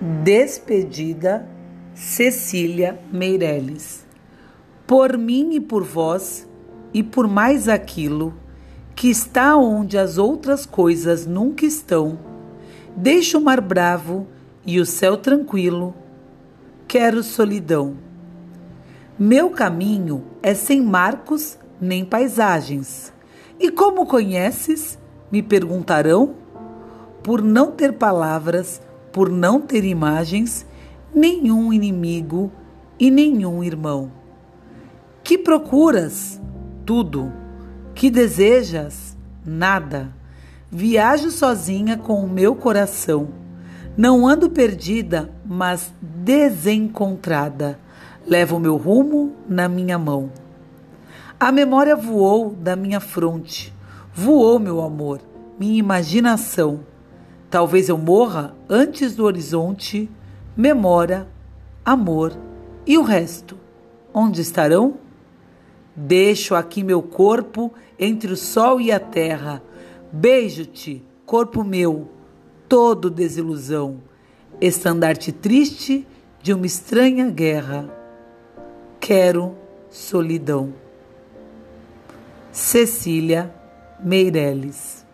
Despedida 0.00 1.44
Cecília 1.92 3.00
Meireles. 3.12 4.06
Por 4.86 5.18
mim 5.18 5.54
e 5.54 5.60
por 5.60 5.82
vós, 5.82 6.48
e 6.94 7.02
por 7.02 7.26
mais 7.26 7.68
aquilo 7.68 8.32
que 8.94 9.10
está 9.10 9.56
onde 9.56 9.98
as 9.98 10.16
outras 10.16 10.64
coisas 10.64 11.26
nunca 11.26 11.66
estão, 11.66 12.16
deixo 12.96 13.38
o 13.38 13.40
mar 13.40 13.60
bravo 13.60 14.28
e 14.64 14.78
o 14.78 14.86
céu 14.86 15.16
tranquilo, 15.16 15.92
quero 16.86 17.20
solidão. 17.20 17.96
Meu 19.18 19.50
caminho 19.50 20.22
é 20.40 20.54
sem 20.54 20.80
marcos 20.80 21.58
nem 21.80 22.04
paisagens. 22.04 23.12
E 23.58 23.68
como 23.68 24.06
conheces? 24.06 24.96
Me 25.30 25.42
perguntarão. 25.42 26.36
Por 27.20 27.42
não 27.42 27.72
ter 27.72 27.94
palavras, 27.94 28.80
por 29.18 29.28
não 29.28 29.60
ter 29.60 29.84
imagens, 29.84 30.64
nenhum 31.12 31.72
inimigo 31.72 32.52
e 33.00 33.10
nenhum 33.10 33.64
irmão. 33.64 34.12
Que 35.24 35.36
procuras? 35.36 36.40
Tudo. 36.86 37.32
Que 37.96 38.10
desejas? 38.10 39.16
Nada. 39.44 40.14
Viajo 40.70 41.32
sozinha 41.32 41.96
com 41.96 42.22
o 42.22 42.28
meu 42.28 42.54
coração. 42.54 43.30
Não 43.96 44.24
ando 44.24 44.48
perdida, 44.50 45.28
mas 45.44 45.92
desencontrada. 46.00 47.76
Levo 48.24 48.54
o 48.54 48.60
meu 48.60 48.76
rumo 48.76 49.34
na 49.48 49.68
minha 49.68 49.98
mão. 49.98 50.30
A 51.40 51.50
memória 51.50 51.96
voou 51.96 52.50
da 52.50 52.76
minha 52.76 53.00
fronte. 53.00 53.74
Voou, 54.14 54.60
meu 54.60 54.80
amor, 54.80 55.20
minha 55.58 55.76
imaginação. 55.76 56.86
Talvez 57.50 57.88
eu 57.88 57.96
morra 57.96 58.54
antes 58.68 59.16
do 59.16 59.24
horizonte, 59.24 60.10
memória, 60.54 61.26
amor 61.82 62.36
e 62.86 62.98
o 62.98 63.02
resto. 63.02 63.56
Onde 64.12 64.42
estarão? 64.42 64.98
Deixo 65.96 66.54
aqui 66.54 66.84
meu 66.84 67.02
corpo 67.02 67.72
entre 67.98 68.30
o 68.32 68.36
sol 68.36 68.80
e 68.80 68.92
a 68.92 69.00
terra. 69.00 69.62
Beijo-te, 70.12 71.02
corpo 71.24 71.64
meu, 71.64 72.08
todo 72.68 73.10
desilusão, 73.10 74.02
estandarte 74.60 75.32
triste 75.32 76.06
de 76.42 76.52
uma 76.52 76.66
estranha 76.66 77.30
guerra. 77.30 77.88
Quero 79.00 79.56
solidão. 79.88 80.74
Cecília 82.52 83.54
Meireles 84.00 85.07